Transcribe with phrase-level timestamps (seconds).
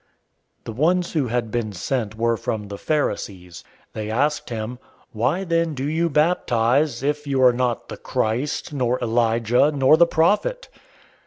[0.61, 3.63] 001:024 The ones who had been sent were from the Pharisees.
[3.93, 4.79] 001:025 They asked him,
[5.11, 10.07] "Why then do you baptize, if you are not the Christ, nor Elijah, nor the
[10.07, 10.69] Prophet?"